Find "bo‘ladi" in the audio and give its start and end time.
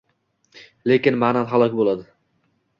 1.83-2.11